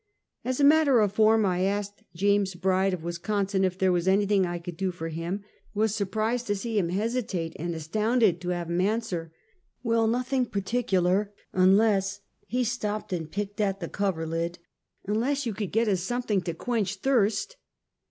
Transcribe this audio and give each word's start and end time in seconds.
As 0.43 0.59
a 0.59 0.63
matter 0.63 0.99
of 0.99 1.13
form, 1.13 1.45
I 1.45 1.61
asked 1.61 2.01
James 2.15 2.55
Bride, 2.55 2.91
of 2.91 3.03
Wis 3.03 3.19
consin, 3.19 3.63
if 3.63 3.77
there 3.77 3.91
was 3.91 4.07
anything 4.07 4.47
I 4.47 4.57
could 4.57 4.75
do 4.75 4.89
for 4.89 5.09
him, 5.09 5.43
was 5.75 5.93
surprised 5.93 6.47
to 6.47 6.55
see 6.55 6.79
him 6.79 6.89
hesitate, 6.89 7.55
and 7.59 7.75
astounded 7.75 8.41
to 8.41 8.49
have 8.49 8.67
him 8.71 8.81
answer:" 8.81 9.31
Well, 9.83 10.07
nothing 10.07 10.47
particular, 10.47 11.31
unless 11.53 12.21
—"lie 12.51 12.63
stopped 12.63 13.13
and 13.13 13.29
picked 13.31 13.61
at 13.61 13.79
the 13.79 13.87
coverlid 13.89 14.57
—"unless 15.05 15.45
you 15.45 15.53
could 15.53 15.71
get 15.71 15.87
us 15.87 16.01
something 16.01 16.41
to 16.45 16.55
quench 16.55 16.95
thirst." 16.95 17.57